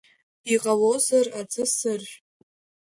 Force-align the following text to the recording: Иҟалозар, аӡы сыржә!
Иҟалозар, 0.53 1.25
аӡы 1.39 1.63
сыржә! 1.75 2.13